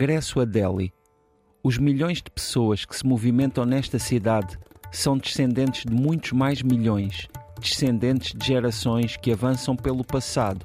Regresso 0.00 0.40
a 0.40 0.46
Delhi. 0.46 0.94
Os 1.62 1.76
milhões 1.76 2.22
de 2.22 2.30
pessoas 2.30 2.86
que 2.86 2.96
se 2.96 3.06
movimentam 3.06 3.66
nesta 3.66 3.98
cidade 3.98 4.58
são 4.90 5.18
descendentes 5.18 5.84
de 5.84 5.92
muitos 5.92 6.32
mais 6.32 6.62
milhões, 6.62 7.28
descendentes 7.60 8.32
de 8.32 8.46
gerações 8.46 9.18
que 9.18 9.30
avançam 9.30 9.76
pelo 9.76 10.02
passado, 10.02 10.64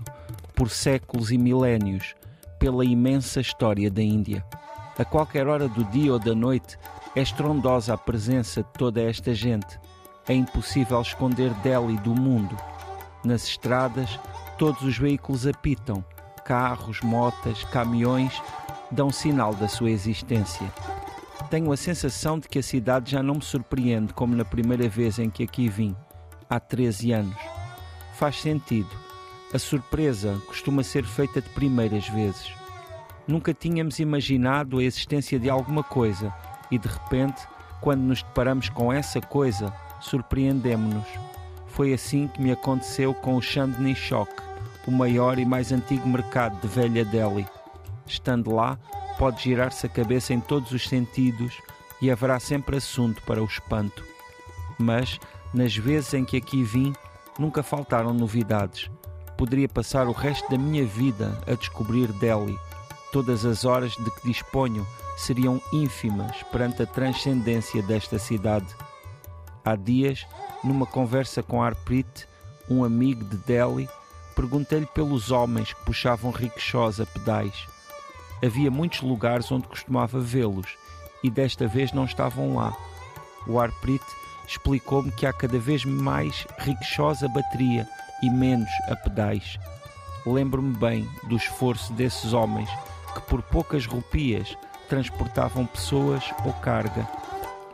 por 0.55 0.69
séculos 0.69 1.33
e 1.33 1.37
milénios, 1.37 2.15
pela 2.57 2.85
imensa 2.85 3.41
história 3.41 3.91
da 3.91 4.01
Índia. 4.01 4.41
A 4.97 5.03
qualquer 5.03 5.47
hora 5.47 5.67
do 5.67 5.83
dia 5.83 6.13
ou 6.13 6.19
da 6.19 6.33
noite 6.33 6.77
é 7.13 7.21
estrondosa 7.21 7.93
a 7.93 7.97
presença 7.97 8.63
de 8.63 8.69
toda 8.77 9.01
esta 9.01 9.33
gente. 9.33 9.77
É 10.29 10.33
impossível 10.33 11.01
esconder 11.01 11.53
Delhi 11.55 11.97
do 11.97 12.15
mundo. 12.15 12.55
Nas 13.25 13.43
estradas, 13.43 14.17
todos 14.57 14.81
os 14.83 14.97
veículos 14.97 15.45
apitam, 15.45 16.05
carros, 16.45 17.01
motas, 17.01 17.63
caminhões 17.65 18.39
dão 18.91 19.11
sinal 19.11 19.53
da 19.55 19.67
sua 19.67 19.89
existência. 19.89 20.71
Tenho 21.49 21.71
a 21.71 21.77
sensação 21.77 22.39
de 22.39 22.47
que 22.47 22.59
a 22.59 22.63
cidade 22.63 23.11
já 23.11 23.23
não 23.23 23.35
me 23.35 23.41
surpreende 23.41 24.13
como 24.13 24.35
na 24.35 24.45
primeira 24.45 24.87
vez 24.87 25.17
em 25.19 25.29
que 25.29 25.43
aqui 25.43 25.67
vim, 25.67 25.95
há 26.49 26.59
13 26.59 27.11
anos. 27.11 27.35
Faz 28.13 28.39
sentido. 28.39 28.89
A 29.53 29.59
surpresa 29.59 30.39
costuma 30.47 30.83
ser 30.83 31.03
feita 31.03 31.41
de 31.41 31.49
primeiras 31.49 32.07
vezes. 32.09 32.53
Nunca 33.27 33.53
tínhamos 33.53 33.99
imaginado 33.99 34.77
a 34.77 34.83
existência 34.83 35.39
de 35.39 35.49
alguma 35.49 35.83
coisa 35.83 36.33
e 36.69 36.77
de 36.77 36.87
repente, 36.87 37.41
quando 37.81 38.01
nos 38.01 38.21
deparamos 38.21 38.69
com 38.69 38.93
essa 38.93 39.19
coisa, 39.19 39.73
surpreendemos-nos. 39.99 41.07
Foi 41.67 41.93
assim 41.93 42.27
que 42.27 42.41
me 42.41 42.51
aconteceu 42.51 43.13
com 43.13 43.35
o 43.35 43.41
Chandni 43.41 43.95
Chowk, 43.95 44.31
o 44.87 44.91
maior 44.91 45.39
e 45.39 45.45
mais 45.45 45.71
antigo 45.71 46.07
mercado 46.07 46.59
de 46.61 46.67
velha 46.67 47.03
Delhi. 47.03 47.47
Estando 48.05 48.53
lá, 48.53 48.77
pode 49.17 49.43
girar-se 49.43 49.85
a 49.85 49.89
cabeça 49.89 50.33
em 50.33 50.39
todos 50.39 50.71
os 50.71 50.87
sentidos 50.87 51.53
e 52.01 52.11
haverá 52.11 52.39
sempre 52.39 52.77
assunto 52.77 53.21
para 53.23 53.41
o 53.41 53.45
espanto. 53.45 54.03
Mas, 54.77 55.19
nas 55.53 55.75
vezes 55.75 56.13
em 56.13 56.25
que 56.25 56.37
aqui 56.37 56.63
vim, 56.63 56.93
nunca 57.39 57.63
faltaram 57.63 58.13
novidades. 58.13 58.89
Poderia 59.37 59.67
passar 59.67 60.07
o 60.07 60.11
resto 60.11 60.49
da 60.49 60.57
minha 60.57 60.85
vida 60.85 61.37
a 61.47 61.55
descobrir 61.55 62.11
Delhi. 62.13 62.57
Todas 63.11 63.45
as 63.45 63.65
horas 63.65 63.93
de 63.93 64.11
que 64.11 64.27
disponho 64.27 64.85
seriam 65.17 65.61
ínfimas 65.71 66.43
perante 66.51 66.83
a 66.83 66.85
transcendência 66.85 67.81
desta 67.81 68.19
cidade. 68.19 68.67
Há 69.63 69.75
dias, 69.75 70.25
numa 70.63 70.85
conversa 70.85 71.41
com 71.41 71.63
Arprit, 71.63 72.27
um 72.69 72.83
amigo 72.83 73.23
de 73.23 73.37
Delhi, 73.37 73.89
perguntei-lhe 74.35 74.85
pelos 74.85 75.31
homens 75.31 75.73
que 75.73 75.85
puxavam 75.85 76.29
rickshaws 76.29 76.99
a 76.99 77.05
pedais. 77.05 77.67
Havia 78.43 78.69
muitos 78.69 79.01
lugares 79.01 79.51
onde 79.51 79.67
costumava 79.67 80.19
vê-los 80.19 80.67
e 81.23 81.29
desta 81.29 81.67
vez 81.67 81.91
não 81.91 82.05
estavam 82.05 82.55
lá. 82.55 82.75
O 83.47 83.59
Arprit 83.59 84.03
explicou-me 84.47 85.11
que 85.11 85.25
há 85.25 85.33
cada 85.33 85.57
vez 85.57 85.85
mais 85.85 86.45
rickshaws 86.59 87.23
a 87.23 87.27
bateria 87.27 87.87
e 88.21 88.29
menos 88.29 88.69
a 88.89 88.95
pedais. 88.95 89.57
Lembro-me 90.25 90.75
bem 90.75 91.09
do 91.29 91.35
esforço 91.35 91.93
desses 91.93 92.33
homens 92.33 92.69
que 93.13 93.21
por 93.21 93.41
poucas 93.41 93.85
rupias 93.85 94.57
transportavam 94.89 95.65
pessoas 95.65 96.23
ou 96.45 96.53
carga 96.53 97.07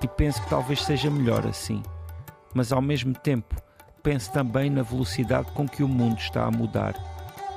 e 0.02 0.08
penso 0.08 0.42
que 0.42 0.50
talvez 0.50 0.84
seja 0.84 1.10
melhor 1.10 1.46
assim. 1.46 1.82
Mas 2.54 2.72
ao 2.72 2.82
mesmo 2.82 3.14
tempo 3.14 3.56
penso 4.04 4.32
também 4.32 4.70
na 4.70 4.84
velocidade 4.84 5.52
com 5.52 5.68
que 5.68 5.84
o 5.84 5.88
mundo 5.88 6.20
está 6.20 6.46
a 6.46 6.52
mudar. 6.52 6.96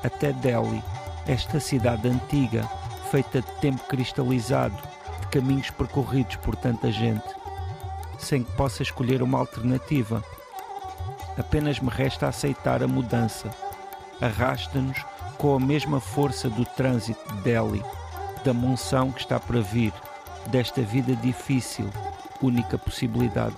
Até 0.02 0.32
Delhi, 0.32 0.82
esta 1.26 1.58
cidade 1.58 2.08
antiga, 2.08 2.68
feita 3.10 3.40
de 3.40 3.50
tempo 3.60 3.82
cristalizado, 3.88 4.76
de 5.20 5.26
caminhos 5.28 5.70
percorridos 5.70 6.36
por 6.36 6.54
tanta 6.56 6.92
gente, 6.92 7.24
sem 8.18 8.44
que 8.44 8.52
possa 8.52 8.82
escolher 8.82 9.22
uma 9.22 9.38
alternativa. 9.38 10.22
Apenas 11.38 11.80
me 11.80 11.88
resta 11.88 12.28
aceitar 12.28 12.82
a 12.82 12.88
mudança. 12.88 13.50
Arrasta-nos 14.20 15.04
com 15.38 15.56
a 15.56 15.60
mesma 15.60 16.00
força 16.00 16.48
do 16.48 16.64
trânsito 16.64 17.34
de 17.34 17.40
Delhi, 17.42 17.82
da 18.44 18.52
monção 18.52 19.10
que 19.10 19.20
está 19.20 19.40
para 19.40 19.60
vir, 19.60 19.92
desta 20.46 20.82
vida 20.82 21.16
difícil, 21.16 21.88
única 22.40 22.76
possibilidade. 22.76 23.56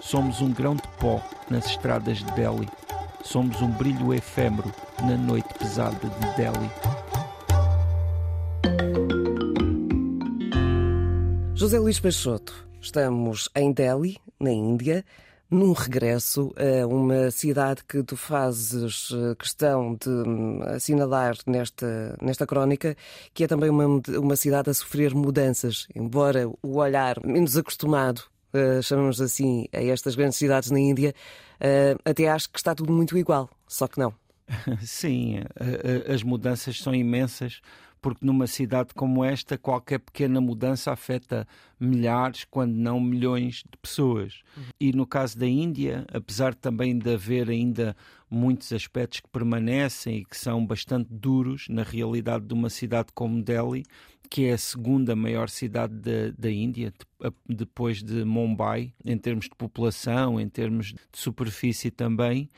Somos 0.00 0.40
um 0.40 0.52
grão 0.52 0.76
de 0.76 0.86
pó 0.98 1.20
nas 1.50 1.66
estradas 1.66 2.18
de 2.18 2.30
Delhi. 2.32 2.68
Somos 3.22 3.60
um 3.62 3.70
brilho 3.70 4.12
efêmero 4.12 4.72
na 5.02 5.16
noite 5.16 5.48
pesada 5.58 5.96
de 5.96 6.36
Delhi. 6.36 6.70
José 11.54 11.78
Luís 11.78 11.98
Peixoto, 12.00 12.68
estamos 12.80 13.48
em 13.54 13.72
Delhi, 13.72 14.18
na 14.38 14.50
Índia, 14.50 15.04
num 15.50 15.72
regresso 15.72 16.52
a 16.56 16.86
uma 16.86 17.30
cidade 17.30 17.84
que 17.84 18.02
tu 18.02 18.16
fazes 18.16 19.10
eh, 19.12 19.34
questão 19.36 19.94
de 19.94 20.08
hum, 20.08 20.60
assinalar 20.64 21.36
nesta, 21.46 22.16
nesta 22.20 22.46
crónica, 22.46 22.96
que 23.32 23.44
é 23.44 23.46
também 23.46 23.70
uma, 23.70 24.02
uma 24.18 24.36
cidade 24.36 24.70
a 24.70 24.74
sofrer 24.74 25.14
mudanças, 25.14 25.86
embora 25.94 26.48
o 26.62 26.76
olhar 26.78 27.18
menos 27.24 27.56
acostumado, 27.56 28.22
uh, 28.54 28.82
chamamos 28.82 29.20
assim, 29.20 29.66
a 29.72 29.82
estas 29.82 30.14
grandes 30.14 30.38
cidades 30.38 30.70
na 30.70 30.78
Índia, 30.78 31.14
uh, 31.60 32.00
até 32.04 32.28
acho 32.28 32.50
que 32.50 32.58
está 32.58 32.74
tudo 32.74 32.92
muito 32.92 33.16
igual, 33.18 33.50
só 33.66 33.86
que 33.86 33.98
não. 33.98 34.14
Sim, 34.82 35.40
as 36.12 36.22
mudanças 36.22 36.78
são 36.78 36.94
imensas 36.94 37.62
porque 38.04 38.26
numa 38.26 38.46
cidade 38.46 38.92
como 38.92 39.24
esta, 39.24 39.56
qualquer 39.56 39.98
pequena 39.98 40.38
mudança 40.38 40.92
afeta 40.92 41.48
milhares, 41.80 42.44
quando 42.44 42.74
não 42.74 43.00
milhões 43.00 43.64
de 43.64 43.78
pessoas. 43.80 44.42
Uhum. 44.54 44.62
E 44.78 44.92
no 44.92 45.06
caso 45.06 45.38
da 45.38 45.46
Índia, 45.46 46.04
apesar 46.12 46.54
também 46.54 46.98
de 46.98 47.14
haver 47.14 47.48
ainda 47.48 47.96
muitos 48.30 48.70
aspectos 48.74 49.20
que 49.20 49.28
permanecem 49.30 50.18
e 50.18 50.24
que 50.26 50.36
são 50.36 50.66
bastante 50.66 51.08
duros 51.10 51.66
na 51.70 51.82
realidade 51.82 52.44
de 52.44 52.52
uma 52.52 52.68
cidade 52.68 53.08
como 53.14 53.42
Delhi, 53.42 53.84
que 54.30 54.46
é 54.46 54.52
a 54.52 54.58
segunda 54.58 55.14
maior 55.14 55.48
cidade 55.48 55.94
da, 56.36 56.50
Índia, 56.50 56.92
depois 57.48 58.02
de 58.02 58.24
Mumbai, 58.24 58.92
em 59.04 59.16
termos 59.18 59.44
de 59.44 59.54
população, 59.56 60.40
em 60.40 60.48
termos 60.48 60.86
de 60.88 60.98
superfície 61.12 61.90
também. 61.90 62.50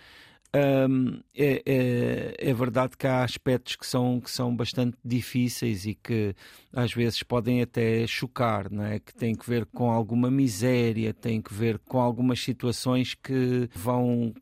Um, 0.54 1.20
é, 1.34 1.62
é, 1.66 2.34
é, 2.38 2.54
verdade 2.54 2.96
que 2.96 3.06
há 3.06 3.22
aspectos 3.22 3.76
que 3.76 3.86
são, 3.86 4.20
que 4.20 4.30
são 4.30 4.54
bastante 4.56 4.96
difíceis 5.04 5.84
e 5.84 5.94
que 5.94 6.34
às 6.76 6.92
vezes 6.92 7.22
podem 7.22 7.62
até 7.62 8.06
chocar, 8.06 8.70
não 8.70 8.84
é? 8.84 8.98
que 8.98 9.14
têm 9.14 9.34
que 9.34 9.48
ver 9.48 9.64
com 9.64 9.90
alguma 9.90 10.30
miséria, 10.30 11.14
têm 11.14 11.40
que 11.40 11.54
ver 11.54 11.78
com 11.78 11.98
algumas 11.98 12.38
situações 12.38 13.14
que 13.14 13.66
vão 13.74 14.34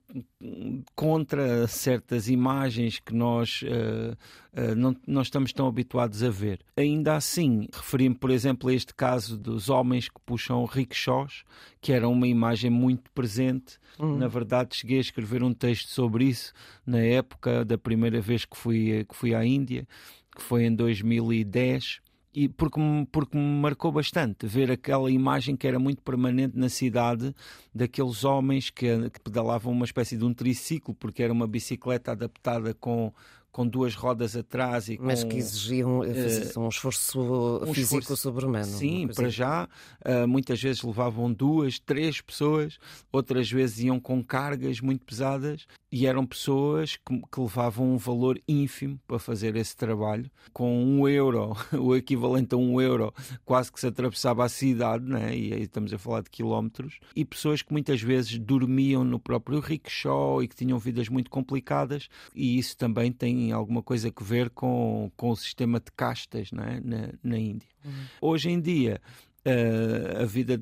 contra 0.96 1.68
certas 1.68 2.28
imagens 2.28 2.98
que 2.98 3.14
nós 3.14 3.62
uh, 3.62 4.16
uh, 4.60 4.74
não, 4.74 4.96
não 5.06 5.22
estamos 5.22 5.52
tão 5.52 5.68
habituados 5.68 6.24
a 6.24 6.28
ver. 6.28 6.58
Ainda 6.76 7.14
assim, 7.14 7.68
referi-me, 7.72 8.16
por 8.16 8.30
exemplo, 8.30 8.68
a 8.68 8.74
este 8.74 8.92
caso 8.94 9.38
dos 9.38 9.68
homens 9.68 10.08
que 10.08 10.20
puxam 10.26 10.64
rickshaws, 10.64 11.44
que 11.80 11.92
era 11.92 12.08
uma 12.08 12.26
imagem 12.26 12.68
muito 12.68 13.12
presente. 13.12 13.78
Uhum. 13.96 14.18
Na 14.18 14.26
verdade, 14.26 14.74
cheguei 14.74 14.98
a 14.98 15.02
escrever 15.02 15.44
um 15.44 15.54
texto 15.54 15.88
sobre 15.88 16.24
isso 16.24 16.52
na 16.84 16.98
época 16.98 17.64
da 17.64 17.78
primeira 17.78 18.20
vez 18.20 18.44
que 18.44 18.56
fui, 18.56 19.06
que 19.08 19.14
fui 19.14 19.36
à 19.36 19.44
Índia, 19.44 19.86
que 20.34 20.42
foi 20.42 20.64
em 20.64 20.74
2010 20.74 22.02
e 22.34 22.48
porque, 22.48 22.80
porque 23.12 23.36
me 23.36 23.60
marcou 23.60 23.92
bastante 23.92 24.46
ver 24.46 24.70
aquela 24.70 25.10
imagem 25.10 25.54
que 25.56 25.68
era 25.68 25.78
muito 25.78 26.02
permanente 26.02 26.58
na 26.58 26.68
cidade 26.68 27.34
daqueles 27.72 28.24
homens 28.24 28.70
que, 28.70 29.08
que 29.10 29.20
pedalavam 29.20 29.72
uma 29.72 29.84
espécie 29.84 30.16
de 30.16 30.24
um 30.24 30.34
triciclo, 30.34 30.94
porque 30.94 31.22
era 31.22 31.32
uma 31.32 31.46
bicicleta 31.46 32.10
adaptada 32.10 32.74
com, 32.74 33.12
com 33.54 33.64
duas 33.64 33.94
rodas 33.94 34.34
atrás 34.34 34.88
e 34.88 34.98
Mas 35.00 35.22
que 35.22 35.36
exigiam 35.36 36.00
uh, 36.00 36.60
um 36.60 36.68
esforço 36.68 37.20
um 37.62 37.72
físico 37.72 38.00
esforço, 38.00 38.16
sobre-humano. 38.16 38.64
Sim, 38.64 39.06
para 39.06 39.28
já. 39.28 39.68
Uh, 40.04 40.26
muitas 40.26 40.60
vezes 40.60 40.82
levavam 40.82 41.32
duas, 41.32 41.78
três 41.78 42.20
pessoas, 42.20 42.80
outras 43.12 43.48
vezes 43.48 43.84
iam 43.84 44.00
com 44.00 44.24
cargas 44.24 44.80
muito 44.80 45.04
pesadas 45.04 45.68
e 45.92 46.04
eram 46.04 46.26
pessoas 46.26 46.96
que, 46.96 47.16
que 47.32 47.40
levavam 47.40 47.94
um 47.94 47.96
valor 47.96 48.42
ínfimo 48.48 48.98
para 49.06 49.20
fazer 49.20 49.54
esse 49.54 49.76
trabalho. 49.76 50.28
Com 50.52 50.84
um 50.84 51.06
euro, 51.06 51.56
o 51.78 51.94
equivalente 51.94 52.56
a 52.56 52.58
um 52.58 52.80
euro, 52.80 53.14
quase 53.44 53.70
que 53.70 53.78
se 53.78 53.86
atravessava 53.86 54.44
a 54.44 54.48
cidade, 54.48 55.04
né? 55.04 55.32
e 55.32 55.52
aí 55.52 55.62
estamos 55.62 55.94
a 55.94 55.98
falar 55.98 56.22
de 56.22 56.30
quilómetros, 56.30 56.98
e 57.14 57.24
pessoas 57.24 57.62
que 57.62 57.72
muitas 57.72 58.02
vezes 58.02 58.36
dormiam 58.36 59.04
no 59.04 59.20
próprio 59.20 59.60
rickshaw 59.60 60.42
e 60.42 60.48
que 60.48 60.56
tinham 60.56 60.76
vidas 60.76 61.08
muito 61.08 61.30
complicadas, 61.30 62.08
e 62.34 62.58
isso 62.58 62.76
também 62.76 63.12
tem 63.12 63.43
alguma 63.52 63.82
coisa 63.82 64.12
a 64.14 64.24
ver 64.24 64.50
com, 64.50 65.10
com 65.16 65.30
o 65.30 65.36
sistema 65.36 65.78
de 65.78 65.90
castas 65.96 66.50
é? 66.52 66.80
na, 66.80 67.12
na 67.22 67.38
Índia. 67.38 67.68
Uhum. 67.84 67.92
Hoje 68.20 68.50
em 68.50 68.60
dia, 68.60 69.00
uh, 69.46 70.22
a 70.22 70.24
vida 70.24 70.60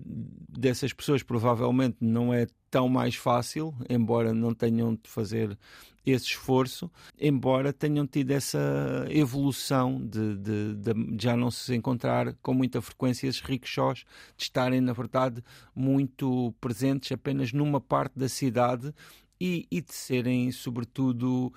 dessas 0.49 0.93
pessoas 0.93 1.23
provavelmente 1.23 1.97
não 2.01 2.33
é 2.33 2.47
tão 2.71 2.89
mais 2.89 3.15
fácil, 3.15 3.75
embora 3.89 4.33
não 4.33 4.55
tenham 4.55 4.95
de 4.95 5.09
fazer 5.09 5.59
esse 6.05 6.27
esforço, 6.27 6.91
embora 7.21 7.73
tenham 7.73 8.07
tido 8.07 8.33
essa 8.33 9.07
evolução 9.09 10.01
de, 10.05 10.37
de, 10.37 10.75
de, 10.75 11.17
já 11.23 11.37
não 11.37 11.51
se 11.51 11.75
encontrar 11.75 12.35
com 12.43 12.53
muita 12.53 12.81
frequência 12.81 13.29
esses 13.29 13.41
rickshaws, 13.41 14.05
de 14.37 14.43
estarem, 14.43 14.81
na 14.81 14.93
verdade, 14.93 15.45
muito 15.75 16.53
presentes 16.61 17.13
apenas 17.13 17.53
numa 17.53 17.81
parte 17.81 18.19
da 18.19 18.29
cidade 18.29 18.93
e, 19.41 19.67
e 19.71 19.81
de 19.81 19.95
serem, 19.95 20.51
sobretudo, 20.51 21.53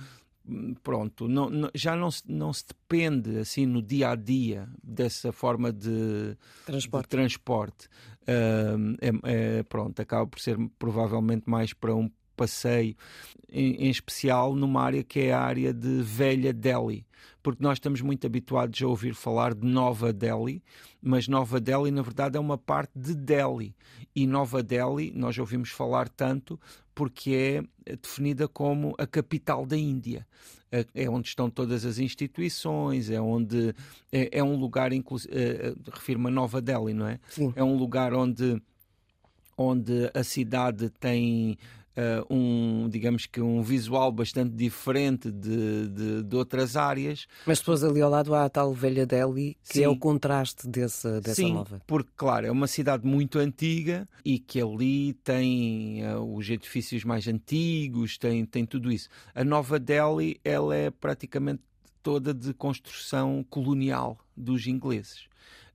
pronto, 0.84 1.28
não, 1.28 1.50
não, 1.50 1.70
já 1.74 1.96
não 1.96 2.12
se, 2.12 2.24
não 2.28 2.54
se 2.54 2.66
depende 2.68 3.38
assim 3.38 3.66
no 3.66 3.82
dia 3.82 4.12
a 4.12 4.16
dia 4.16 4.70
dessa 4.84 5.32
forma 5.32 5.72
de 5.72 6.38
transporte. 6.66 7.04
De 7.04 7.10
transporte. 7.10 7.88
Uh, 8.22 8.96
é, 9.02 9.60
é, 9.60 9.64
pronto, 9.64 10.00
acaba 10.02 10.26
por 10.26 10.40
ser 10.40 10.58
provavelmente 10.80 11.44
mais 11.50 11.74
para 11.74 11.96
um 11.96 12.10
passeio, 12.36 12.96
em, 13.50 13.86
em, 13.86 13.90
especial 13.90 14.56
numa 14.56 14.82
área 14.82 15.04
que 15.04 15.22
é 15.22 15.34
a 15.34 15.40
área 15.40 15.74
de 15.74 16.02
Velha 16.02 16.52
Delhi, 16.52 17.06
porque 17.42 17.64
nós 17.64 17.78
estamos 17.78 18.02
muito 18.02 18.28
habituados 18.28 18.82
a 18.82 18.88
ouvir 18.88 19.14
falar 19.14 19.54
de 19.54 19.66
Nova 19.66 20.12
Delhi, 20.12 20.62
mas 21.02 21.28
Nova 21.28 21.60
Delhi 21.60 21.92
na 21.92 22.02
verdade 22.02 22.38
é 22.38 22.40
uma 22.40 22.58
parte 22.58 22.92
de 22.96 23.16
Delhi 23.16 23.76
e 24.16 24.28
Nova 24.28 24.62
Delhi 24.62 25.14
nós 25.16 25.38
ouvimos 25.38 25.70
falar 25.70 26.10
tanto 26.10 26.60
porque 26.96 27.62
é 27.86 27.96
definida 27.98 28.48
como 28.48 28.96
a 28.98 29.06
capital 29.06 29.66
da 29.66 29.78
Índia. 29.78 30.26
É, 30.72 30.86
é 30.96 31.10
onde 31.10 31.28
estão 31.28 31.50
todas 31.50 31.86
as 31.86 32.00
instituições, 32.00 33.10
é 33.10 33.22
onde 33.22 33.74
é, 34.12 34.40
é 34.40 34.44
um 34.44 34.56
lugar, 34.56 34.92
inclusive, 34.92 35.34
é, 35.34 35.68
é, 35.68 35.74
refiro-me 35.94 36.28
a 36.28 36.32
Nova 36.32 36.62
Delhi, 36.62 36.94
não 36.94 37.08
é? 37.08 37.20
Sim. 37.30 37.54
É 37.56 37.64
um 37.64 37.78
lugar 37.78 38.14
onde, 38.14 38.60
onde 39.56 40.10
a 40.14 40.24
cidade 40.24 40.90
tem 40.90 41.58
uh, 41.96 42.34
um, 42.34 42.88
digamos 42.90 43.26
que 43.26 43.42
um 43.42 43.62
visual 43.62 44.12
bastante 44.12 44.54
diferente 44.54 45.32
de, 45.32 45.88
de, 45.88 46.24
de, 46.24 46.36
outras 46.36 46.76
áreas. 46.76 47.28
Mas 47.46 47.60
depois 47.60 47.84
ali 47.84 48.02
ao 48.02 48.10
lado 48.10 48.34
há 48.36 48.46
a 48.46 48.50
tal 48.50 48.74
velha 48.74 49.06
Delhi, 49.06 49.58
que 49.68 49.76
Sim. 49.76 49.84
é 49.84 49.90
o 49.90 49.98
contraste 49.98 50.68
dessa, 50.68 51.22
dessa 51.22 51.36
Sim, 51.36 51.54
nova. 51.54 51.82
porque, 51.88 52.12
claro, 52.16 52.46
é 52.46 52.52
uma 52.52 52.68
cidade 52.68 53.06
muito 53.06 53.40
antiga 53.40 54.08
e 54.24 54.40
que 54.40 54.62
ali 54.62 55.14
tem 55.14 56.06
uh, 56.06 56.36
os 56.36 56.50
edifícios 56.50 57.04
mais 57.04 57.28
antigos, 57.28 58.18
tem, 58.18 58.46
tem 58.46 58.66
tudo 58.66 58.92
isso. 58.92 59.10
A 59.34 59.44
nova 59.44 59.80
Delhi, 59.80 60.40
ela 60.44 60.76
é 60.76 60.90
praticamente 60.92 61.62
toda 62.04 62.34
de 62.34 62.54
construção 62.54 63.44
colonial 63.50 64.18
dos 64.36 64.68
ingleses. 64.68 65.28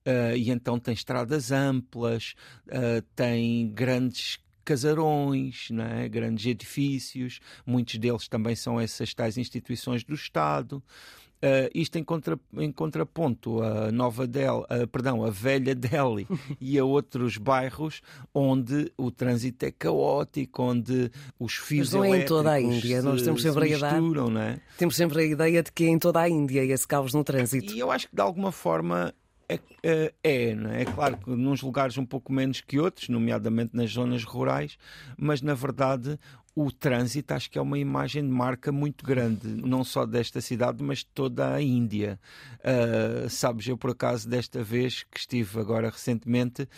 Uh, 0.07 0.35
e 0.37 0.51
então 0.51 0.79
tem 0.79 0.95
estradas 0.95 1.51
amplas, 1.53 2.35
uh, 2.69 3.03
tem 3.15 3.69
grandes 3.71 4.39
casarões, 4.65 5.69
é? 5.71 6.09
grandes 6.09 6.47
edifícios, 6.47 7.41
muitos 7.67 7.97
deles 7.99 8.29
também 8.29 8.55
são 8.55 8.81
essas 8.81 9.15
tais 9.15 9.37
instituições 9.39 10.05
do 10.05 10.15
Estado. 10.15 10.83
Uh, 11.43 11.73
isto 11.75 11.97
em, 11.97 12.05
contra, 12.05 12.39
em 12.59 12.71
contraponto 12.71 13.63
a 13.63 13.91
Nova 13.91 14.27
Delhi, 14.27 14.47
uh, 14.47 14.87
perdão, 14.93 15.25
a 15.25 15.31
Velha 15.31 15.75
Delhi 15.75 16.29
e 16.61 16.79
a 16.79 16.85
outros 16.85 17.39
bairros 17.39 18.03
onde 18.35 18.93
o 18.95 19.11
trânsito 19.11 19.65
é 19.65 19.71
caótico, 19.71 20.63
onde 20.63 21.11
os 21.39 21.55
fios 21.55 21.95
Mas 21.95 21.95
não 21.95 22.05
é 22.05 22.19
em 22.19 22.25
toda 22.27 22.53
a 22.53 22.61
Índia, 22.61 23.01
se, 23.01 23.07
nós 23.07 23.23
temos 23.23 23.41
sempre, 23.41 23.65
a 23.65 23.67
ideia, 23.75 23.95
é? 24.39 24.61
temos 24.77 24.97
sempre 24.97 25.23
a 25.23 25.25
ideia 25.25 25.63
de 25.63 25.73
que 25.73 25.85
é 25.85 25.89
em 25.89 25.99
toda 25.99 26.21
a 26.21 26.29
Índia 26.29 26.63
esse 26.63 26.87
caos 26.87 27.15
no 27.15 27.25
trânsito. 27.25 27.73
E 27.73 27.79
eu 27.79 27.91
acho 27.91 28.07
que 28.07 28.15
de 28.15 28.21
alguma 28.21 28.53
forma 28.53 29.15
é, 29.51 29.59
é, 29.83 30.15
é, 30.23 30.83
é, 30.83 30.85
claro 30.85 31.17
que 31.17 31.31
nos 31.31 31.61
lugares 31.63 31.99
um 31.99 32.07
pouco 32.07 32.33
menos 32.33 32.61
que 32.61 32.79
outros, 32.79 33.09
nomeadamente 33.09 33.75
nas 33.75 33.91
zonas 33.91 34.23
rurais, 34.23 34.79
mas 35.19 35.43
na 35.43 35.55
verdade 35.55 36.19
o 36.55 36.71
trânsito 36.71 37.33
acho 37.33 37.51
que 37.51 37.59
é 37.59 37.63
uma 37.63 37.79
imagem 37.79 38.23
de 38.23 38.31
marca 38.31 38.73
muito 38.73 39.05
grande, 39.05 39.47
não 39.47 39.85
só 39.85 40.05
desta 40.05 40.41
cidade, 40.41 40.83
mas 40.83 40.99
de 40.99 41.07
toda 41.07 41.55
a 41.55 41.63
Índia. 41.63 42.19
Uh, 42.59 43.29
sabes, 43.31 43.69
eu 43.69 43.79
por 43.79 43.91
acaso 43.91 44.29
desta 44.29 44.63
vez 44.63 45.05
que 45.05 45.19
estive 45.19 45.61
agora 45.61 45.89
recentemente, 45.89 46.69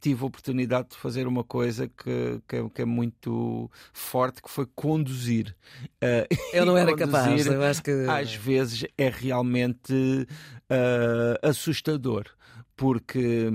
tive 0.00 0.22
a 0.22 0.26
oportunidade 0.26 0.90
de 0.90 0.96
fazer 0.96 1.26
uma 1.26 1.44
coisa 1.44 1.88
que, 1.88 2.40
que, 2.46 2.56
é, 2.56 2.68
que 2.68 2.82
é 2.82 2.84
muito 2.84 3.70
forte, 3.92 4.42
que 4.42 4.50
foi 4.50 4.66
conduzir. 4.74 5.54
Uh, 6.02 6.26
eu 6.52 6.66
não 6.66 6.76
era 6.76 6.94
capaz, 6.94 7.46
eu 7.46 7.62
acho 7.62 7.82
que... 7.82 7.90
Às 8.08 8.34
vezes 8.34 8.84
é 8.98 9.08
realmente 9.08 9.92
uh, 9.92 11.48
assustador, 11.48 12.24
porque 12.76 13.52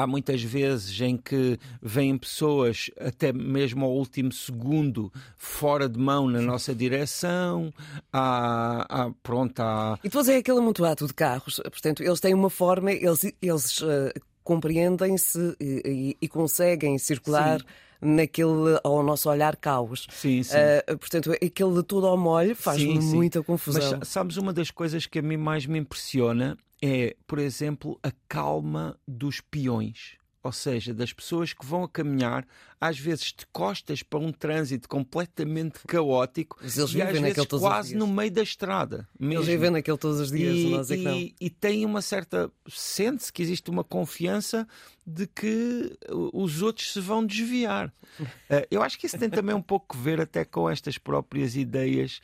há 0.00 0.06
muitas 0.06 0.42
vezes 0.42 1.00
em 1.00 1.16
que 1.16 1.58
vêm 1.82 2.16
pessoas 2.16 2.90
até 2.98 3.32
mesmo 3.32 3.84
ao 3.84 3.92
último 3.92 4.32
segundo 4.32 5.12
fora 5.36 5.88
de 5.88 5.98
mão 5.98 6.28
na 6.28 6.40
nossa 6.40 6.74
direção. 6.74 7.72
Há, 8.12 8.86
há 8.88 9.10
pronto, 9.22 9.60
há... 9.60 9.98
E 10.02 10.08
depois 10.08 10.28
é 10.28 10.36
aquele 10.36 10.58
amontoado 10.58 11.06
de 11.06 11.14
carros, 11.14 11.60
portanto, 11.62 12.02
eles 12.02 12.20
têm 12.20 12.34
uma 12.34 12.50
forma, 12.50 12.92
eles, 12.92 13.24
eles 13.40 13.80
uh, 13.80 14.10
compreendem-se 14.50 15.56
e, 15.60 16.16
e, 16.20 16.26
conseguem 16.26 16.98
circular. 16.98 17.60
Sim 17.60 17.66
naquele, 18.02 18.80
ao 18.82 19.02
nosso 19.02 19.28
olhar, 19.28 19.54
caos. 19.56 20.06
Sim, 20.08 20.42
sim. 20.42 20.56
Uh, 20.56 20.96
portanto, 20.96 21.32
aquele 21.32 21.74
de 21.74 21.82
tudo 21.82 22.06
ao 22.06 22.16
molho 22.16 22.56
faz-me 22.56 22.98
muita 22.98 23.42
confusão. 23.42 23.98
Mas 23.98 24.08
sabes 24.08 24.38
uma 24.38 24.54
das 24.54 24.70
coisas 24.70 25.04
que 25.04 25.18
a 25.18 25.22
mim 25.22 25.36
mais 25.36 25.66
me 25.66 25.78
impressiona 25.78 26.56
é, 26.80 27.14
por 27.26 27.38
exemplo, 27.38 28.00
a 28.02 28.10
calma 28.26 28.98
dos 29.06 29.42
peões. 29.42 30.16
Ou 30.42 30.52
seja, 30.52 30.94
das 30.94 31.12
pessoas 31.12 31.52
que 31.52 31.66
vão 31.66 31.84
a 31.84 31.88
caminhar, 31.88 32.46
às 32.80 32.98
vezes 32.98 33.26
de 33.26 33.44
costas 33.52 34.02
para 34.02 34.18
um 34.18 34.32
trânsito 34.32 34.88
completamente 34.88 35.80
caótico 35.86 36.58
Mas 36.62 36.78
eles 36.78 36.94
e 36.94 37.02
às 37.02 37.18
vezes 37.18 37.46
quase 37.46 37.94
no 37.94 38.06
meio 38.06 38.30
da 38.30 38.42
estrada. 38.42 39.06
Mesmo. 39.18 39.34
Eles 39.34 39.46
vivem 39.46 39.70
naquele 39.70 39.98
todos 39.98 40.18
os 40.18 40.30
dias. 40.30 40.56
E, 40.56 40.70
nós 40.70 40.90
é 40.90 40.96
e, 40.96 41.34
e 41.38 41.50
tem 41.50 41.84
uma 41.84 42.00
certa. 42.00 42.50
Sente-se 42.66 43.30
que 43.30 43.42
existe 43.42 43.68
uma 43.68 43.84
confiança 43.84 44.66
de 45.06 45.26
que 45.26 45.94
os 46.32 46.62
outros 46.62 46.92
se 46.92 47.00
vão 47.00 47.24
desviar. 47.26 47.92
Uh, 48.18 48.26
eu 48.70 48.82
acho 48.82 48.98
que 48.98 49.06
isso 49.06 49.18
tem 49.18 49.28
também 49.28 49.54
um 49.54 49.62
pouco 49.62 49.94
a 49.94 50.00
ver 50.00 50.20
até 50.20 50.44
com 50.44 50.70
estas 50.70 50.96
próprias 50.96 51.56
ideias 51.56 52.20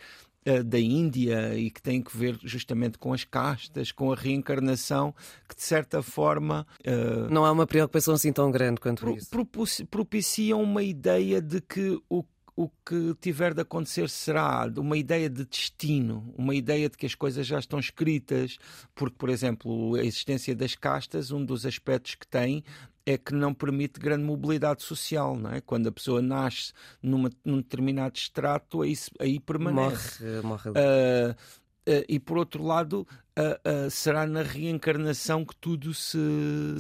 uh, 0.47 0.65
da 0.65 0.79
Índia 0.79 1.57
e 1.57 1.71
que 1.71 1.83
tem 1.83 2.03
que 2.03 2.17
ver 2.17 2.39
justamente 2.43 2.99
com 2.99 3.13
as 3.13 3.25
castas, 3.25 3.93
com 3.93 4.13
a 4.13 4.17
reencarnação, 4.17 5.15
que 5.49 5.55
de 5.55 5.63
certa 5.63 6.03
forma. 6.03 6.67
Uh, 6.81 7.33
Não 7.33 7.45
há 7.45 7.53
uma 7.53 7.67
preocupação 7.67 8.15
assim 8.15 8.33
tão 8.33 8.51
grande 8.51 8.81
quanto 8.81 9.01
pro, 9.01 9.17
isso. 9.17 9.87
Propiciam 9.91 10.63
uma 10.63 10.83
ideia 10.83 11.41
de 11.41 11.61
que 11.61 12.01
o 12.09 12.25
o 12.57 12.71
que 12.87 13.15
tiver 13.21 13.53
de 13.53 13.61
acontecer 13.61 14.09
será 14.09 14.67
uma 14.79 14.97
ideia 14.97 15.29
de 15.29 15.45
destino, 15.45 16.33
uma 16.39 16.55
ideia 16.55 16.89
de 16.89 16.97
que 16.97 17.05
as 17.05 17.15
coisas 17.15 17.47
já 17.47 17.59
estão 17.59 17.79
escritas, 17.79 18.57
porque, 18.95 19.15
por 19.19 19.29
exemplo, 19.29 19.95
a 19.95 20.03
existência 20.03 20.57
das 20.57 20.75
castas, 20.75 21.31
um 21.31 21.45
dos 21.45 21.67
aspectos 21.67 22.15
que 22.15 22.27
tem 22.27 22.65
é 23.07 23.17
que 23.17 23.33
não 23.33 23.55
permite 23.55 24.01
grande 24.01 24.25
mobilidade 24.25 24.83
social, 24.83 25.37
não 25.37 25.53
é? 25.53 25.61
Quando 25.61 25.89
a 25.89 25.93
pessoa 25.93 26.21
nasce 26.21 26.73
numa, 27.01 27.31
num 27.45 27.59
determinado 27.59 28.17
extrato, 28.17 28.83
aí, 28.83 28.95
aí 29.21 29.39
permanece. 29.39 30.25
Morre, 30.43 30.43
morre. 30.43 30.71
Uh, 30.71 31.33
uh, 31.33 32.05
e 32.09 32.19
por 32.19 32.37
outro 32.37 32.65
lado, 32.65 33.07
uh, 33.39 33.91
será 33.91 34.27
na 34.27 34.43
reencarnação 34.43 35.45
que 35.45 35.55
tudo 35.55 35.95
se, 35.95 36.19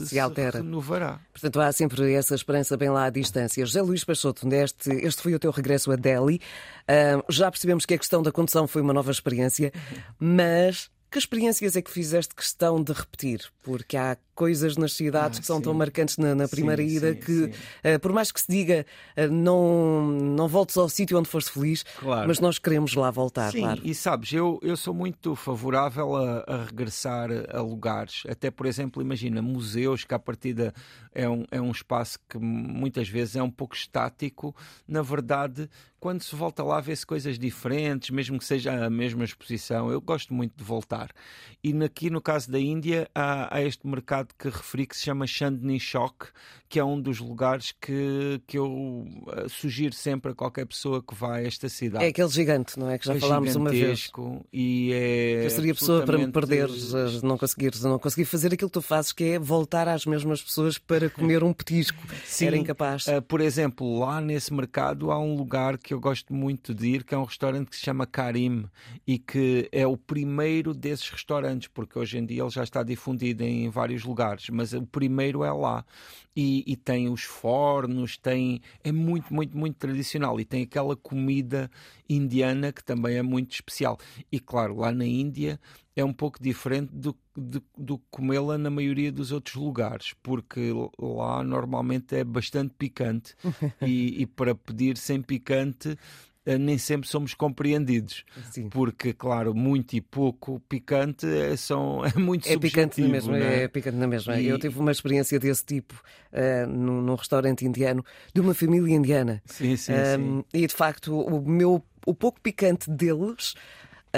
se, 0.04 0.18
altera. 0.18 0.58
Se 0.58 0.64
renovará. 0.64 1.20
Portanto, 1.32 1.60
há 1.60 1.70
sempre 1.70 2.12
essa 2.12 2.34
esperança 2.34 2.76
bem 2.76 2.90
lá 2.90 3.04
à 3.04 3.10
distância. 3.10 3.64
José 3.64 3.80
Luís 3.80 4.02
Peixoto, 4.02 4.48
neste, 4.48 4.90
este 4.90 5.22
foi 5.22 5.32
o 5.32 5.38
teu 5.38 5.52
regresso 5.52 5.92
a 5.92 5.96
Delhi. 5.96 6.40
já 7.28 7.48
percebemos 7.52 7.86
que 7.86 7.94
a 7.94 7.98
questão 7.98 8.20
da 8.20 8.32
condução 8.32 8.66
foi 8.66 8.82
uma 8.82 8.92
nova 8.92 9.12
experiência, 9.12 9.72
mas 10.18 10.90
que 11.16 11.20
experiências 11.20 11.74
é 11.76 11.80
que 11.80 11.90
fizeste 11.90 12.34
questão 12.34 12.82
de 12.82 12.92
repetir? 12.92 13.40
Porque 13.62 13.96
há 13.96 14.18
coisas 14.34 14.76
nas 14.76 14.92
cidades 14.92 15.38
ah, 15.38 15.40
que 15.40 15.46
são 15.46 15.56
sim. 15.56 15.62
tão 15.62 15.72
marcantes 15.72 16.18
na, 16.18 16.34
na 16.34 16.46
primeira 16.46 16.82
sim, 16.82 16.96
ida 16.96 17.14
sim, 17.14 17.20
que, 17.20 17.44
uh, 17.44 17.98
por 18.02 18.12
mais 18.12 18.30
que 18.30 18.38
se 18.38 18.46
diga, 18.46 18.84
uh, 19.16 19.32
não, 19.32 20.06
não 20.06 20.46
voltes 20.46 20.76
ao 20.76 20.90
sítio 20.90 21.18
onde 21.18 21.26
foste 21.26 21.50
feliz, 21.50 21.84
claro. 21.98 22.28
mas 22.28 22.38
nós 22.38 22.58
queremos 22.58 22.94
lá 22.94 23.10
voltar. 23.10 23.50
Sim, 23.50 23.60
claro. 23.60 23.80
e 23.82 23.94
sabes, 23.94 24.30
eu, 24.34 24.60
eu 24.62 24.76
sou 24.76 24.92
muito 24.92 25.34
favorável 25.34 26.14
a, 26.14 26.44
a, 26.46 26.64
regressar 26.64 27.30
a 27.48 27.62
lugares. 27.62 28.24
Até, 28.28 28.50
por 28.50 28.66
exemplo, 28.66 29.00
imagina, 29.00 29.40
museus, 29.40 30.04
que 30.04 30.12
à 30.12 30.18
partida 30.18 30.74
é 31.14 31.26
um, 31.26 31.46
é 31.50 31.60
um 31.60 31.70
espaço 31.70 32.18
que 32.28 32.36
muitas 32.38 33.08
vezes 33.08 33.36
é 33.36 33.42
um 33.42 33.50
pouco 33.50 33.74
estático. 33.74 34.54
Na 34.86 35.00
verdade, 35.00 35.66
quando 36.06 36.22
se 36.22 36.36
volta 36.36 36.62
lá, 36.62 36.80
vê-se 36.80 37.04
coisas 37.04 37.36
diferentes, 37.36 38.10
mesmo 38.10 38.38
que 38.38 38.44
seja 38.44 38.86
a 38.86 38.88
mesma 38.88 39.24
exposição. 39.24 39.90
Eu 39.90 40.00
gosto 40.00 40.32
muito 40.32 40.56
de 40.56 40.62
voltar. 40.62 41.10
E 41.64 41.74
aqui, 41.82 42.10
no 42.10 42.20
caso 42.20 42.48
da 42.48 42.60
Índia, 42.60 43.10
há, 43.12 43.56
há 43.56 43.60
este 43.60 43.84
mercado 43.84 44.28
que 44.38 44.48
referi 44.48 44.86
que 44.86 44.96
se 44.96 45.02
chama 45.02 45.26
Chandni 45.26 45.80
Chowk, 45.80 46.28
que 46.68 46.78
é 46.78 46.84
um 46.84 47.00
dos 47.00 47.18
lugares 47.18 47.72
que, 47.80 48.40
que 48.46 48.58
eu 48.58 49.04
eh, 49.32 49.46
sugiro 49.48 49.94
sempre 49.94 50.32
a 50.32 50.34
qualquer 50.34 50.66
pessoa 50.66 51.02
que 51.02 51.14
vá 51.14 51.36
a 51.36 51.42
esta 51.42 51.68
cidade. 51.68 52.04
É 52.04 52.08
aquele 52.08 52.28
gigante, 52.28 52.78
não 52.78 52.90
é? 52.90 52.98
Que 52.98 53.06
já 53.06 53.14
é 53.14 53.20
falámos 53.20 53.54
uma 53.56 53.70
vez. 53.70 54.10
E 54.52 54.92
é 54.92 55.46
eu 55.46 55.50
seria 55.50 55.74
pessoa 55.74 56.04
para 56.04 56.18
me 56.18 56.30
perder, 56.30 56.68
não 57.22 57.38
conseguir, 57.38 57.72
não 57.82 57.98
conseguir 57.98 58.24
fazer 58.24 58.52
aquilo 58.52 58.68
que 58.68 58.74
tu 58.74 58.82
fazes, 58.82 59.12
que 59.12 59.24
é 59.24 59.38
voltar 59.38 59.88
às 59.88 60.06
mesmas 60.06 60.42
pessoas 60.42 60.78
para 60.78 61.08
comer 61.08 61.42
um 61.42 61.52
petisco. 61.52 61.98
Sim, 62.24 62.46
Era 62.46 62.56
incapaz. 62.56 63.06
Uh, 63.06 63.22
por 63.22 63.40
exemplo, 63.40 64.00
lá 64.00 64.20
nesse 64.20 64.52
mercado 64.52 65.10
há 65.10 65.18
um 65.18 65.36
lugar 65.36 65.78
que 65.78 65.94
eu 65.94 65.95
eu 65.96 66.00
gosto 66.00 66.34
muito 66.34 66.74
de 66.74 66.88
ir, 66.88 67.04
que 67.04 67.14
é 67.14 67.18
um 67.18 67.24
restaurante 67.24 67.70
que 67.70 67.76
se 67.76 67.82
chama 67.82 68.06
Karim 68.06 68.66
e 69.06 69.18
que 69.18 69.66
é 69.72 69.86
o 69.86 69.96
primeiro 69.96 70.74
desses 70.74 71.08
restaurantes, 71.08 71.68
porque 71.68 71.98
hoje 71.98 72.18
em 72.18 72.26
dia 72.26 72.42
ele 72.42 72.50
já 72.50 72.62
está 72.62 72.82
difundido 72.82 73.42
em 73.42 73.68
vários 73.70 74.04
lugares, 74.04 74.50
mas 74.50 74.74
o 74.74 74.86
primeiro 74.86 75.42
é 75.42 75.50
lá. 75.50 75.84
E, 76.36 76.62
e 76.66 76.76
tem 76.76 77.08
os 77.08 77.22
fornos, 77.22 78.18
tem 78.18 78.60
é 78.84 78.92
muito, 78.92 79.32
muito, 79.32 79.56
muito 79.56 79.76
tradicional 79.76 80.38
e 80.38 80.44
tem 80.44 80.62
aquela 80.64 80.94
comida 80.94 81.70
indiana 82.06 82.70
que 82.70 82.84
também 82.84 83.16
é 83.16 83.22
muito 83.22 83.52
especial. 83.52 83.98
E 84.30 84.38
claro, 84.38 84.76
lá 84.76 84.92
na 84.92 85.06
Índia 85.06 85.58
é 85.96 86.04
um 86.04 86.12
pouco 86.12 86.40
diferente 86.40 86.90
do, 86.92 87.16
do, 87.34 87.62
do 87.76 87.98
comê-la 88.10 88.58
na 88.58 88.68
maioria 88.68 89.10
dos 89.10 89.32
outros 89.32 89.54
lugares, 89.56 90.14
porque 90.22 90.70
lá 90.98 91.42
normalmente 91.42 92.14
é 92.14 92.22
bastante 92.22 92.74
picante 92.76 93.34
e, 93.80 94.22
e 94.22 94.26
para 94.26 94.54
pedir 94.54 94.98
sem 94.98 95.22
picante 95.22 95.96
eh, 96.46 96.58
nem 96.58 96.76
sempre 96.76 97.08
somos 97.08 97.32
compreendidos. 97.32 98.24
Sim. 98.52 98.68
Porque, 98.68 99.14
claro, 99.14 99.54
muito 99.54 99.94
e 99.94 100.02
pouco 100.02 100.60
picante 100.68 101.26
é, 101.26 101.56
são, 101.56 102.04
é 102.06 102.16
muito 102.18 102.46
é 102.46 102.58
picante 102.58 103.00
na 103.00 103.08
mesma, 103.08 103.38
é? 103.38 103.62
é? 103.62 103.68
picante 103.68 103.96
na 103.96 104.06
mesma. 104.06 104.38
E... 104.38 104.46
Eu 104.46 104.58
tive 104.58 104.78
uma 104.78 104.92
experiência 104.92 105.40
desse 105.40 105.64
tipo 105.64 105.94
uh, 106.32 106.66
num, 106.68 107.00
num, 107.00 107.14
restaurante 107.14 107.64
indiano 107.64 108.04
de 108.34 108.40
uma 108.42 108.52
família 108.52 108.94
indiana. 108.94 109.42
Sim, 109.46 109.76
sim, 109.76 109.92
um, 109.92 109.96
sim. 109.96 110.44
E 110.52 110.66
de 110.66 110.74
facto, 110.74 111.18
o 111.18 111.40
meu 111.48 111.82
o 112.06 112.14
pouco 112.14 112.40
picante 112.40 112.88
deles 112.88 113.54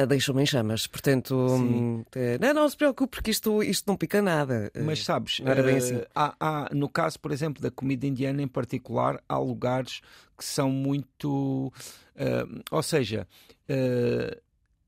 deixam-me 0.07 0.43
em 0.43 0.47
chamas. 0.47 0.87
Portanto, 0.87 1.35
hum, 1.37 2.05
não, 2.41 2.55
não 2.55 2.69
se 2.69 2.77
preocupe, 2.77 3.17
porque 3.17 3.31
isto, 3.31 3.63
isto 3.63 3.87
não 3.87 3.97
pica 3.97 4.21
nada. 4.21 4.71
Mas 4.85 5.05
sabes, 5.05 5.41
não 5.41 5.51
era 5.51 5.63
bem 5.63 5.77
assim. 5.77 6.03
há, 6.15 6.35
há, 6.39 6.75
no 6.75 6.89
caso, 6.89 7.19
por 7.21 7.33
exemplo, 7.33 7.63
da 7.63 7.71
comida 7.71 8.07
indiana 8.07 8.43
em 8.43 8.49
particular, 8.49 9.23
há 9.29 9.39
lugares 9.39 10.01
que 10.37 10.45
são 10.45 10.71
muito. 10.71 11.73
Uh, 12.17 12.63
ou 12.71 12.83
seja, 12.83 13.27
uh, 13.69 14.41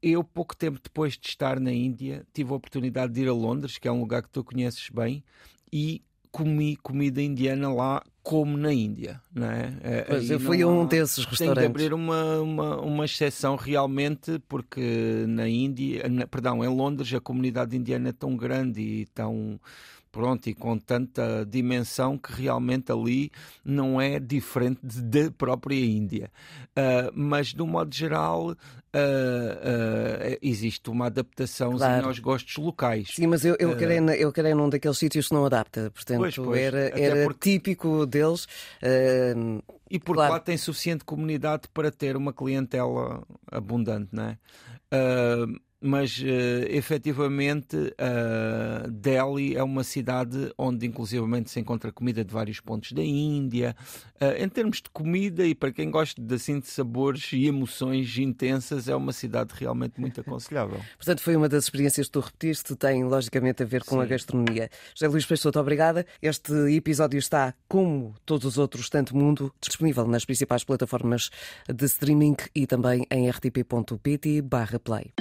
eu, 0.02 0.25
pouco 0.25 0.57
tempo 0.57 0.81
depois 0.83 1.19
de 1.19 1.29
estar 1.29 1.61
na 1.61 1.73
Índia, 1.73 2.26
tive 2.33 2.52
a 2.52 2.57
oportunidade 2.57 3.12
de 3.12 3.23
ir 3.23 3.29
a 3.29 3.33
Londres, 3.33 3.79
que 3.79 3.87
é 3.87 3.93
um 3.93 4.00
lugar 4.00 4.23
que 4.23 4.31
tu 4.31 4.43
conheces 4.43 4.88
bem, 4.88 5.23
e 5.73 6.02
comi 6.31 6.77
comida 6.77 7.21
indiana 7.21 7.73
lá 7.73 8.03
como 8.23 8.57
na 8.57 8.73
Índia, 8.73 9.21
não 9.35 9.51
é? 9.51 9.73
é 9.83 10.03
pois, 10.03 10.31
eu 10.31 10.39
fui 10.39 10.63
a 10.63 10.67
um 10.67 10.87
desses 10.87 11.25
restaurantes. 11.25 11.39
Tem 11.39 11.55
de 11.55 11.67
abrir 11.67 11.95
uma, 11.95 12.41
uma, 12.41 12.81
uma 12.81 13.05
exceção 13.05 13.57
realmente, 13.57 14.39
porque 14.47 15.25
na 15.27 15.49
Índia, 15.49 16.09
na, 16.09 16.27
perdão, 16.27 16.63
em 16.65 16.69
Londres 16.69 17.13
a 17.15 17.21
comunidade 17.21 17.77
indiana 17.77 18.11
é 18.11 18.13
tão 18.13 18.37
grande 18.37 18.81
e 18.81 19.07
tão 19.07 19.59
pronto, 20.11 20.49
e 20.49 20.55
com 20.55 20.79
tanta 20.79 21.47
dimensão 21.49 22.19
que 22.19 22.33
realmente 22.33 22.90
ali 22.93 23.31
não 23.64 24.00
é 24.00 24.19
diferente 24.19 24.81
da 24.83 25.31
própria 25.31 25.79
Índia. 25.79 26.31
Uh, 26.71 27.11
mas, 27.14 27.49
de 27.49 27.62
um 27.62 27.67
modo 27.67 27.95
geral, 27.95 28.50
uh, 28.50 28.52
uh, 28.52 30.38
existe 30.43 30.90
uma 30.90 31.07
adaptação 31.07 31.76
claro. 31.76 32.09
aos 32.09 32.19
gostos 32.19 32.57
locais. 32.57 33.12
Sim, 33.14 33.26
mas 33.26 33.45
eu, 33.45 33.57
eu, 33.59 33.76
querei, 33.76 33.99
eu 34.19 34.33
querei 34.33 34.55
num 34.55 34.69
daqueles 34.69 34.99
sítios 34.99 35.29
que 35.29 35.35
não 35.35 35.45
adapta, 35.45 35.90
portanto 35.90 36.19
pois, 36.19 36.37
pois, 36.37 36.61
era, 36.61 36.99
era 36.99 37.25
porque... 37.25 37.50
típico 37.50 38.07
deles. 38.07 38.47
e 39.90 39.99
porque 39.99 40.14
claro. 40.14 40.33
lá 40.35 40.40
tem 40.40 40.57
suficiente 40.57 41.05
comunidade 41.05 41.69
para 41.73 41.90
ter 41.90 42.17
uma 42.17 42.33
clientela 42.33 43.23
abundante, 43.50 44.09
não 44.12 44.25
é? 44.25 44.38
Mas 45.81 46.19
uh, 46.19 46.25
efetivamente 46.69 47.77
uh, 47.77 48.91
Delhi 48.91 49.57
é 49.57 49.63
uma 49.63 49.83
cidade 49.83 50.53
onde 50.59 50.87
inclusivamente 50.87 51.51
se 51.51 51.59
encontra 51.59 51.91
comida 51.91 52.23
de 52.23 52.33
vários 52.33 52.61
pontos 52.61 52.93
da 52.93 53.03
Índia. 53.03 53.75
Uh, 54.21 54.45
em 54.45 54.49
termos 54.49 54.83
de 54.83 54.91
comida 54.91 55.47
e 55.47 55.55
para 55.55 55.73
quem 55.73 55.91
gosta 55.91 56.21
de, 56.21 56.35
assim, 56.35 56.61
de 56.61 56.67
sabores 56.67 57.31
e 57.33 57.47
emoções 57.47 58.19
intensas, 58.19 58.89
é 58.89 58.95
uma 58.95 59.13
cidade 59.13 59.55
realmente 59.57 59.99
muito 59.99 60.21
aconselhável. 60.21 60.81
Portanto, 60.97 61.21
foi 61.21 61.35
uma 61.35 61.49
das 61.49 61.65
experiências 61.65 62.07
que 62.07 62.13
tu 62.13 62.21
repetiste, 62.21 62.77
tem 62.77 63.03
logicamente 63.05 63.63
a 63.63 63.67
ver 63.67 63.83
com 63.85 63.97
Sim. 63.97 64.03
a 64.03 64.05
gastronomia. 64.05 64.69
José 64.95 65.09
Luís 65.09 65.25
Peixoto, 65.25 65.59
obrigada. 65.59 66.05
Este 66.21 66.53
episódio 66.75 67.19
está, 67.19 67.55
como 67.67 68.15
todos 68.27 68.45
os 68.45 68.59
outros, 68.59 68.91
tanto 68.91 69.17
mundo, 69.17 69.51
disponível 69.61 70.07
nas 70.07 70.27
principais 70.27 70.63
plataformas 70.63 71.31
de 71.73 71.87
streaming 71.87 72.37
e 72.55 72.67
também 72.67 73.07
em 73.11 73.31
rtp.pt/play. 73.31 75.13